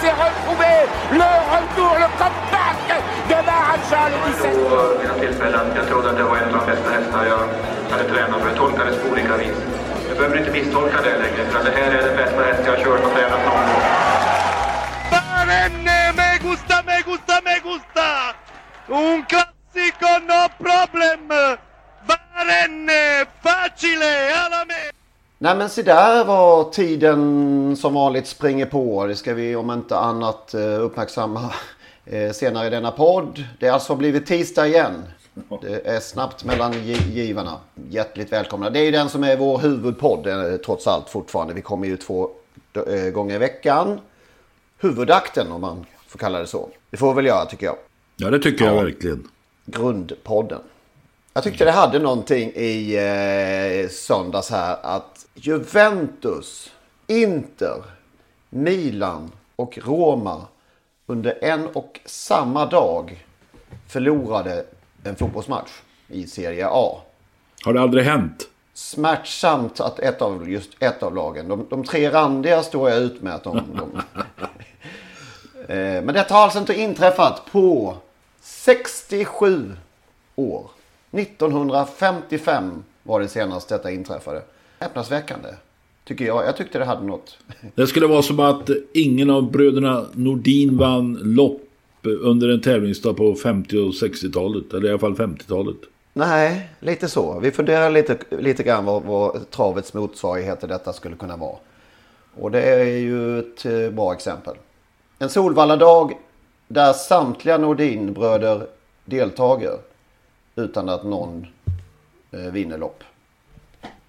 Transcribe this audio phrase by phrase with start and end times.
[0.00, 0.74] S'est retrouvé.
[1.12, 2.80] Le retour, le comeback
[3.28, 4.52] de Maharaja, le 17.
[4.70, 5.66] på mina tillfällen.
[5.76, 7.48] Jag trodde att det var en av de bästa hästar jag
[7.92, 9.56] hade tränat för det tolkades på olika vis.
[10.08, 12.84] Du behöver inte misstolka det längre för det här är den bästa häst jag har
[12.84, 13.82] kört och tränat någon gång.
[15.10, 18.08] Barenne, me gusta, me gusta, me gusta!
[18.88, 21.28] Un classico, no problem!
[22.08, 24.91] Barenne, facile, alla me!
[25.42, 29.06] Nej men se där var tiden som vanligt springer på.
[29.06, 31.52] Det ska vi om inte annat eh, uppmärksamma
[32.04, 33.44] eh, senare i denna podd.
[33.58, 35.02] Det har alltså blivit tisdag igen.
[35.62, 37.56] Det är snabbt mellan gi- givarna.
[37.90, 38.70] Hjärtligt välkomna.
[38.70, 41.54] Det är ju den som är vår huvudpodd eh, trots allt fortfarande.
[41.54, 42.30] Vi kommer ju två
[43.12, 44.00] gånger i veckan.
[44.78, 46.68] Huvudakten om man får kalla det så.
[46.90, 47.76] Det får vi väl göra tycker jag.
[48.16, 49.28] Ja, det tycker jag verkligen.
[49.66, 50.60] Grundpodden.
[51.34, 52.94] Jag tyckte det hade någonting i
[53.84, 56.72] eh, söndags här att Juventus,
[57.06, 57.82] Inter,
[58.50, 60.46] Milan och Roma
[61.06, 63.26] under en och samma dag
[63.88, 64.64] förlorade
[65.04, 65.70] en fotbollsmatch
[66.08, 67.00] i Serie A.
[67.64, 68.48] Har det aldrig hänt?
[68.74, 73.22] Smärtsamt att ett av, just ett av lagen, de, de tre randiga står jag ut
[73.22, 73.62] med att de...
[73.76, 74.02] de
[75.72, 77.96] eh, men detta har alltså inte inträffat på
[78.40, 79.76] 67
[80.36, 80.70] år.
[81.12, 84.42] 1955 var det senast detta inträffade.
[84.78, 85.48] Häpnadsväckande.
[86.04, 86.46] Tycker jag.
[86.46, 87.38] Jag tyckte det hade något.
[87.74, 91.60] Det skulle vara som att ingen av bröderna Nordin vann lopp
[92.02, 94.72] under en tävlingsdag på 50 och 60-talet.
[94.72, 95.76] Eller i alla fall 50-talet.
[96.12, 97.40] Nej, lite så.
[97.40, 101.56] Vi funderar lite, lite grann vad, vad travets motsvarighet till detta skulle kunna vara.
[102.34, 104.54] Och det är ju ett eh, bra exempel.
[105.18, 106.18] En Solvalla-dag
[106.68, 108.66] där samtliga Nordin-bröder
[109.04, 109.78] deltager
[110.56, 111.46] utan att någon
[112.30, 113.04] eh, vinner lopp.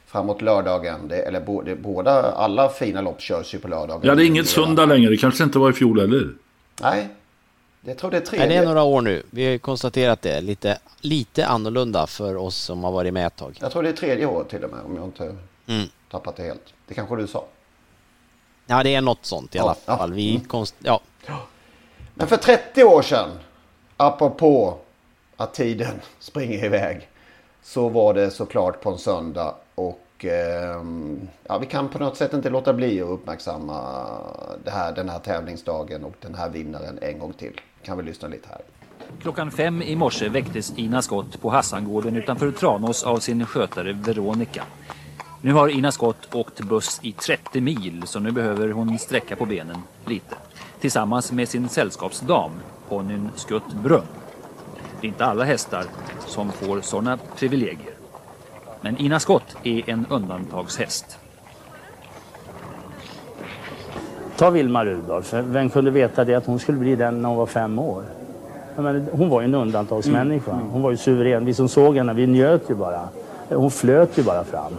[0.07, 1.09] framåt lördagen.
[1.09, 4.01] Det, eller både, båda, alla fina lopp körs ju på lördagen.
[4.05, 5.11] Ja, det är inget söndag längre.
[5.11, 6.29] Det kanske inte var i fjol heller.
[6.83, 7.09] Nej,
[7.85, 8.47] jag tror det är tredje.
[8.47, 9.23] det är några år nu.
[9.31, 10.41] Vi har konstaterat det.
[10.41, 13.59] Lite, lite annorlunda för oss som har varit med ett tag.
[13.61, 15.37] Jag tror det är tredje året till och med om jag inte
[15.67, 15.87] Mm.
[16.11, 16.75] tappat det helt.
[16.87, 17.45] Det kanske du sa.
[18.67, 19.97] Ja, det är något sånt i alla Ja, ja.
[19.99, 20.13] fall.
[20.13, 20.75] Vi konst...
[20.79, 21.01] Ja,
[22.15, 23.31] Men för 30 år sedan,
[23.97, 24.79] apropå
[25.37, 27.09] att tiden springer iväg,
[27.63, 29.55] så var det såklart på en söndag.
[30.15, 34.07] Och ehm, ja, vi kan på något sätt inte låta bli att uppmärksamma
[34.65, 37.61] det här, den här tävlingsdagen och den här vinnaren en gång till.
[37.83, 38.61] Kan vi lyssna lite här.
[39.21, 44.65] Klockan fem i morse väcktes Ina Skott på Hassangården utanför Tranås av sin skötare Veronica.
[45.41, 49.47] Nu har Ina Skott åkt buss i 30 mil så nu behöver hon sträcka på
[49.47, 50.37] benen lite.
[50.81, 52.51] Tillsammans med sin sällskapsdam,
[52.89, 54.07] ponnyn Skutt Brunn.
[55.01, 55.85] Det är inte alla hästar
[56.27, 58.04] som får sådana privilegier.
[58.85, 61.19] Men Ina Skott är en undantagshäst.
[64.37, 65.35] Ta Vilma Rudolph.
[65.35, 68.03] Vem kunde veta det att hon skulle bli den när hon var fem år?
[68.77, 70.59] Menar, hon var ju en undantagsmänniska.
[70.73, 71.45] Hon var ju suverän.
[71.45, 73.09] Vi som såg henne, vi njöt ju bara.
[73.49, 74.73] Hon flöt ju bara fram.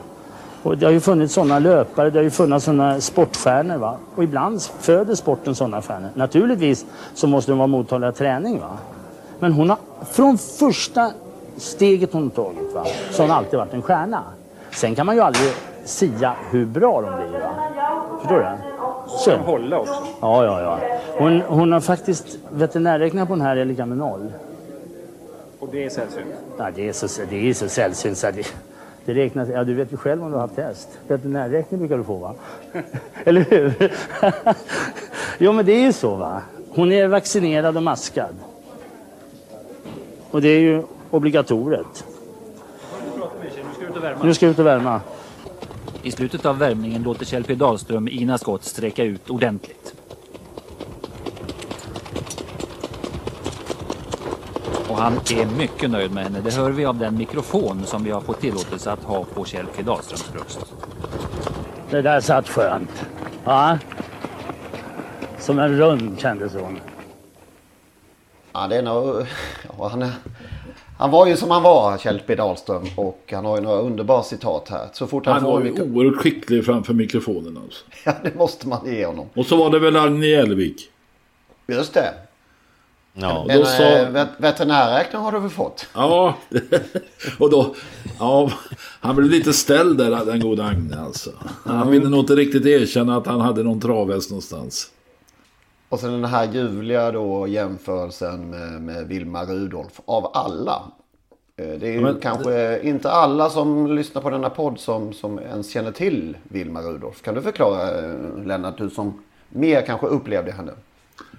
[0.64, 3.78] Och det har ju funnits sådana löpare, det har ju funnits sådana sportstjärnor.
[3.78, 3.98] Va?
[4.16, 6.10] Och ibland föder sporten sådana stjärnor.
[6.14, 8.60] Naturligtvis så måste de vara mottagliga träning.
[8.60, 8.78] Va?
[9.40, 9.78] Men hon har
[10.12, 11.12] från första
[11.58, 12.86] steget hon tagit va?
[13.12, 14.24] så har hon alltid varit en stjärna.
[14.72, 15.52] Sen kan man ju aldrig
[15.86, 17.40] sia hur bra de blir.
[17.40, 17.56] Va?
[18.20, 18.76] Förstår du?
[19.08, 19.30] Så.
[19.32, 20.04] De hålla också.
[20.22, 20.80] Ja, ja, ja.
[21.18, 24.32] Hon, hon har faktiskt veterinärräknat på den här är lika med noll.
[25.60, 26.28] Och det är sällsynt?
[26.58, 28.54] Ja, det är så, det är så sällsynt så det,
[29.06, 30.90] det räknas, ja, du vet ju själv om du har haft häst.
[31.08, 32.34] Veterinärräkning brukar du få va?
[33.24, 33.92] Eller hur?
[35.38, 36.42] jo men det är ju så va.
[36.70, 38.36] Hon är vaccinerad och maskad.
[40.32, 42.06] Och det är ju obligatoriet.
[44.24, 45.02] Nu ska jag ut och värma.
[46.04, 49.94] I slutet av värmningen låter Kjell P Dahlström Ina Skott sträcka ut ordentligt.
[54.90, 56.42] Och han är mycket nöjd med henne.
[56.42, 59.66] Det hör vi av den mikrofon som vi har fått tillåtelse att ha på Kjell
[59.76, 60.74] P Dahlströms bröst.
[61.90, 63.06] Det där satt skönt.
[63.46, 63.78] Ja.
[65.40, 66.80] Som en rund kändes hon.
[68.54, 69.26] Ja, det är nog...
[69.78, 70.12] Ja, han, är,
[70.98, 72.84] han var ju som han var, Kjell P Dahlström.
[72.98, 74.88] Och han har ju några underbara citat här.
[74.94, 75.86] Så fort han, Han får var en ju mikro...
[75.96, 77.86] oerhört skicklig framför mikrofonen alltså.
[78.06, 79.26] Ja, det måste man ge honom.
[79.36, 80.90] Och så var det väl Agne Jelvik.
[81.68, 82.14] Just det.
[83.14, 83.84] Ja, En då sa...
[83.84, 85.88] eh, vet, veterinärräkning har du väl fått?
[85.94, 86.36] Ja,
[87.40, 87.76] och då...
[88.20, 88.52] Ja,
[89.00, 91.30] han blev lite ställd där, den gode Agne alltså.
[91.66, 94.90] Han ville nog inte riktigt erkänna att han hade någon travhäst någonstans.
[95.96, 100.00] Och sen den här ljuvliga då jämförelsen med, med Vilma Rudolf.
[100.06, 100.82] Av alla.
[101.58, 105.40] Eh, Det är ju Men- kanske inte alla som lyssnar på denna podd som, som
[105.40, 107.22] ens känner till Vilma Rudolf.
[107.22, 109.14] Kan du förklara eh, Lennart, du som
[109.50, 110.72] mer kanske upplevde henne?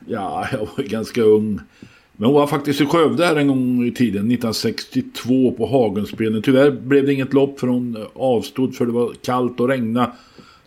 [0.07, 1.61] Ja, jag var ganska ung.
[2.13, 6.43] Men hon var faktiskt i Skövde här en gång i tiden, 1962 på Hagenspelen.
[6.43, 10.13] Tyvärr blev det inget lopp för hon avstod för det var kallt och regna.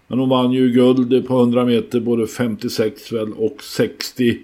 [0.09, 4.37] Men hon vann ju guld på 100 meter både 56 väl och 60.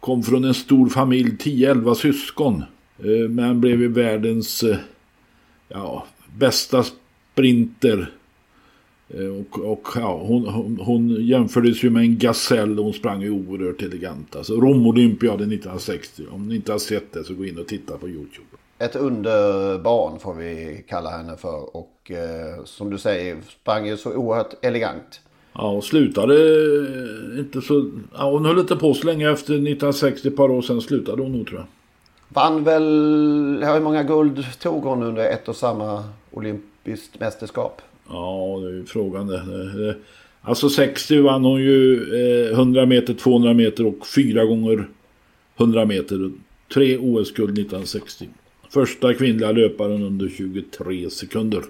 [0.00, 2.64] Kom från en stor familj, 10-11 syskon.
[2.98, 4.76] Eh, men blev ju världens eh,
[5.68, 6.06] ja,
[6.38, 6.84] bästa
[7.32, 8.12] sprinter.
[9.08, 13.22] Eh, och, och ja, hon, hon, hon jämfördes ju med en gasell och hon sprang
[13.22, 14.36] ju oerhört elegant.
[14.36, 16.22] Alltså Romolympiaden 1960.
[16.30, 18.48] Om ni inte har sett det så gå in och titta på YouTube.
[18.78, 21.76] Ett underbarn får vi kalla henne för.
[21.76, 25.20] Och eh, som du säger sprang ju så oerhört elegant.
[25.52, 27.90] Ja, och slutade eh, inte så...
[28.14, 31.32] Ja, hon höll inte på så länge efter 1960, ett par år sedan slutade hon
[31.32, 31.66] nog tror jag.
[32.28, 37.82] Vann väl, hur många guld tog hon under ett och samma olympiskt mästerskap?
[38.08, 39.96] Ja, det är ju frågan det.
[40.48, 42.02] Alltså 60 vann hon ju
[42.48, 44.88] eh, 100 meter, 200 meter och fyra gånger
[45.56, 46.30] 100 meter.
[46.74, 48.28] Tre OS-guld 1960.
[48.70, 51.62] Första kvinnliga löparen under 23 sekunder.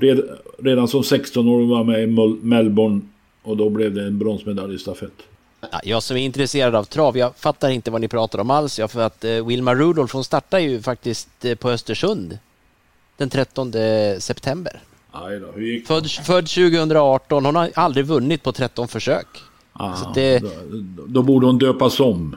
[0.00, 0.20] Red,
[0.58, 3.00] redan som 16-åring var med i Mel- Melbourne
[3.42, 5.12] och då blev det en bronsmedalj i stafett.
[5.60, 8.78] Ja, Jag som är intresserad av trav, jag fattar inte vad ni pratar om alls.
[8.78, 12.38] Jag för att eh, Wilma Rudolph, hon startar ju faktiskt eh, på Östersund
[13.16, 13.72] den 13
[14.18, 14.80] september.
[15.54, 19.26] Då, gick Född, född 2018, hon har aldrig vunnit på 13 försök.
[19.72, 20.48] Ah, Så det, då,
[21.06, 22.36] då borde hon döpas om.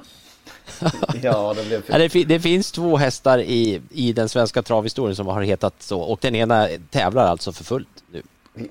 [1.21, 5.27] Ja, det blev ja, det, det finns två hästar i, i den svenska travhistorien som
[5.27, 8.21] har hetat så och den ena tävlar alltså för fullt nu.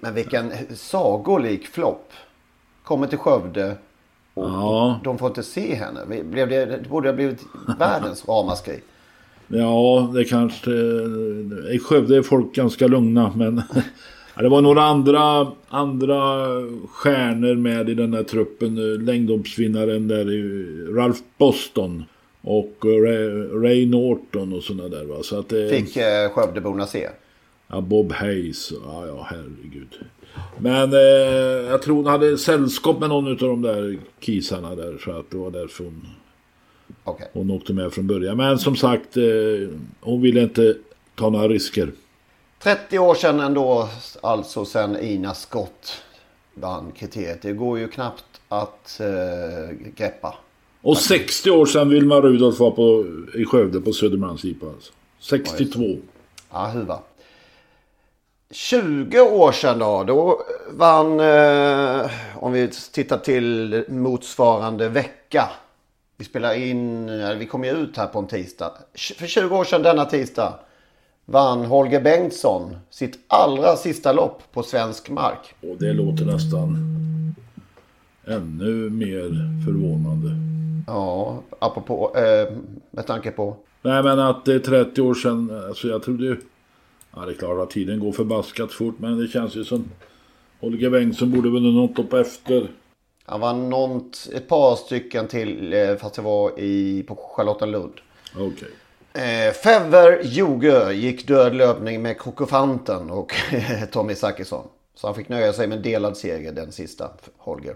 [0.01, 2.13] Men vilken sagolik flopp.
[2.85, 3.77] Kommer till Skövde
[4.35, 5.01] och Ja.
[5.05, 6.23] de får inte se henne.
[6.25, 7.41] Blev det, det borde ha blivit
[7.79, 8.81] världens ramaskri.
[9.49, 10.71] Ja, det kanske...
[11.73, 13.63] I Skövde är folk ganska lugna, men...
[14.41, 16.19] Ja, det var några andra, andra
[16.91, 19.05] stjärnor med i den här truppen.
[19.05, 20.25] Längdhoppsvinnaren där,
[20.95, 22.05] Ralph Boston.
[22.43, 23.29] Och Ray,
[23.63, 25.23] Ray Norton och sådana där va.
[25.23, 25.69] Så att det...
[25.69, 27.09] Fick eh, Skövdeborna se.
[27.69, 28.73] Ja, Bob Hayes.
[28.85, 29.99] Ja, ja, herregud.
[30.59, 34.99] Men eh, jag tror hon hade sällskap med någon av de där kisarna där.
[35.05, 36.07] Så att det var därför hon,
[37.05, 37.29] Okej.
[37.33, 38.37] hon åkte med från början.
[38.37, 39.23] Men som sagt, eh,
[40.01, 40.75] hon ville inte
[41.15, 41.93] ta några risker.
[42.63, 43.89] 30 år sedan ändå,
[44.21, 46.03] alltså sen Ina Scott
[46.55, 47.43] vann kriteriet.
[47.43, 50.35] Det går ju knappt att eh, greppa.
[50.83, 54.67] Och 60 år sedan Vilma Rudolf var på, i Skövde på Södermalmsjipa.
[54.67, 54.93] Alltså.
[55.21, 55.81] 62.
[56.53, 56.99] Ja, huva.
[58.51, 65.49] 20 år sedan då, då vann, eh, om vi tittar till motsvarande vecka.
[66.17, 67.07] Vi spelar in,
[67.39, 68.73] vi kommer ju ut här på en tisdag.
[68.95, 70.59] För 20 år sedan denna tisdag
[71.31, 75.55] vann Holger Bengtsson sitt allra sista lopp på svensk mark.
[75.61, 76.77] Och det låter nästan
[78.27, 79.29] ännu mer
[79.65, 80.31] förvånande.
[80.87, 82.57] Ja, apropå, eh,
[82.91, 83.57] med tanke på.
[83.83, 86.37] Nej men att det är 30 år sedan, alltså jag trodde ju...
[87.15, 89.85] Ja, det är klart att tiden går förbaskat fort men det känns ju som
[90.61, 92.71] Holger Bengtsson borde väl något upp efter.
[93.25, 97.93] Han var något, ett par stycken till eh, fast det var i, på Charlottenlund.
[98.35, 98.47] Okej.
[98.47, 98.69] Okay.
[99.13, 103.35] Eh, Fever Joge gick död löpning med Krokofanten och
[103.93, 104.69] Tommy Zachrisson.
[104.95, 107.75] Så han fick nöja sig med en delad seger den sista, Holger.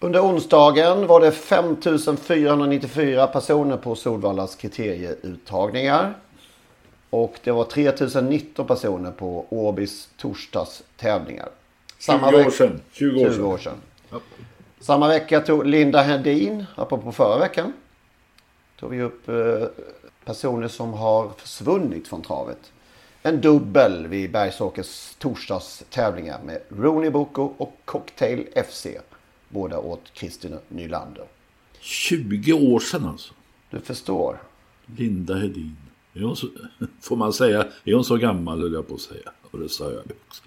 [0.00, 6.14] Under onsdagen var det 5494 personer på Solvallas kriterieuttagningar.
[7.10, 11.48] Och det var 3019 personer på Åbys torsdags tävlingar.
[11.98, 12.80] 20 år sedan.
[12.92, 13.76] 20 år 20 år sedan.
[14.10, 14.20] Ja.
[14.80, 17.72] Samma vecka tog Linda Hedin, apropå förra veckan,
[18.76, 19.68] tog vi upp eh,
[20.24, 22.72] personer som har försvunnit från travet.
[23.22, 28.86] En dubbel vid Bergsåkers torsdagstävlingar med Rooney Boko och Cocktail FC.
[29.48, 31.24] Båda åt Kristina Nylander.
[31.80, 33.34] 20 år sedan alltså?
[33.70, 34.38] Du förstår.
[34.96, 35.76] Linda Hedin.
[36.14, 36.46] Är hon så,
[37.00, 39.30] får man säga, är hon så gammal höll jag på att säga.
[39.50, 40.42] Och det sa jag också.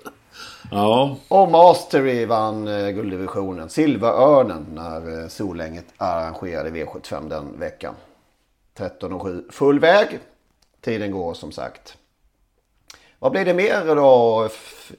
[0.71, 1.17] Ja.
[1.27, 3.69] Och Mastery vann eh, gulddivisionen.
[3.69, 7.95] Silverörnen när eh, Solänget arrangerade V75 den veckan.
[8.79, 10.19] 13.07, full väg.
[10.81, 11.97] Tiden går som sagt.
[13.19, 14.49] Vad blir det mer då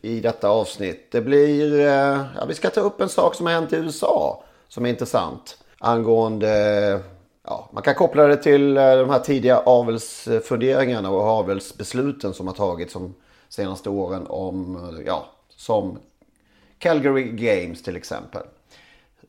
[0.03, 1.09] i detta avsnitt?
[1.11, 4.45] Det blir, eh, ja, vi ska ta upp en sak som har hänt i USA
[4.69, 5.59] som är intressant.
[5.79, 7.01] Angående,
[7.45, 12.55] ja, man kan koppla det till eh, de här tidiga avelsfunderingarna och avelsbesluten som har
[12.55, 13.15] tagits de
[13.49, 15.99] senaste åren om, eh, ja, som
[16.79, 18.43] Calgary Games till exempel.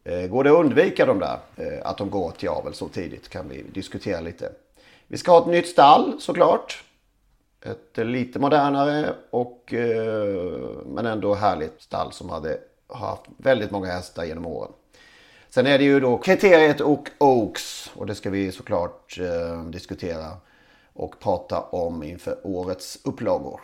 [0.04, 3.30] Eh, går det att undvika de där, eh, att de går till avel så tidigt
[3.30, 4.52] kan vi diskutera lite.
[5.08, 6.84] Vi ska ha ett nytt stall såklart.
[7.66, 14.24] Ett lite modernare och eh, men ändå härligt stall som hade haft väldigt många hästar
[14.24, 14.72] genom åren.
[15.50, 19.20] Sen är det ju då kriteriet och Oaks och det ska vi såklart
[19.72, 20.28] diskutera
[20.94, 23.62] och prata om inför årets upplagor.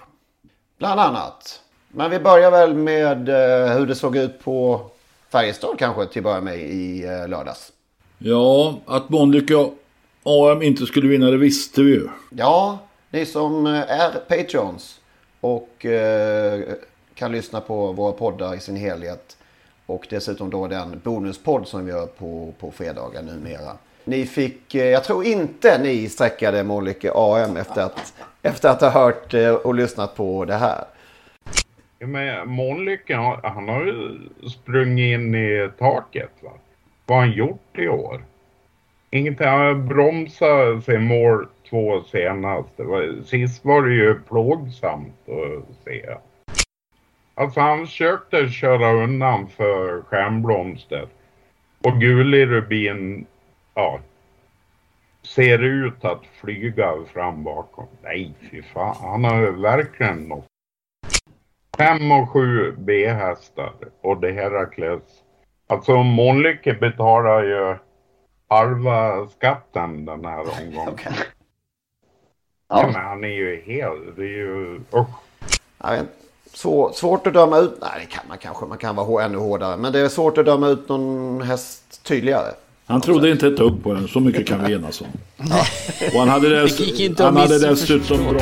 [0.77, 1.62] Bland annat.
[1.88, 3.29] Men vi börjar väl med
[3.77, 4.89] hur det såg ut på
[5.29, 7.72] Färjestad kanske till att börja med i eh, lördags.
[8.17, 9.72] Ja, att Bondyke
[10.24, 12.07] AM inte skulle vinna det visste vi ju.
[12.29, 12.79] Ja,
[13.10, 15.00] ni som eh, är Patreons
[15.39, 16.62] och eh,
[17.13, 19.38] kan lyssna på våra poddar i sin helhet.
[19.86, 23.72] Och dessutom då den bonuspodd som vi gör på, på fredagar numera.
[24.03, 28.89] Ni fick, eh, jag tror inte ni sträckade Mölnlycke AM efter att, efter att ha
[28.89, 30.86] hört och lyssnat på det här.
[32.00, 36.51] Men Mölnlycke, han har ju sprungit in i taket va?
[37.06, 38.22] Vad har han gjort i år?
[39.10, 42.84] Ingenting, han har bromsat sig mål två senaste.
[43.25, 46.18] Sist var det ju plågsamt att se.
[47.36, 51.08] Alltså han försökte köra undan för Stjärnblomster.
[51.84, 53.25] Och gulig Rubin,
[53.74, 54.00] ja,
[55.24, 57.88] ser ut att flyga fram bakom.
[58.04, 58.96] Nej, fy fan.
[59.01, 60.47] Han har verkligen nått.
[61.77, 65.01] Fem och sju B-hästar och det Herakles.
[65.69, 67.75] Alltså Månlycke betalar ju
[68.50, 70.93] halva skatten den här omgången.
[70.93, 71.13] okay.
[72.69, 72.84] Ja.
[72.86, 75.07] men han är ju helt, det är ju, usch.
[75.77, 75.98] Ja,
[76.53, 79.77] svår, svårt att döma ut, nej det kan man kanske, man kan vara ännu hårdare.
[79.77, 82.51] Men det är svårt att döma ut någon häst tydligare.
[82.86, 85.07] Han trodde inte ett upp på den, så mycket kan vi enas om.
[85.38, 85.65] Ja.
[86.13, 88.41] Och han hade, dess, han hade dessutom bra...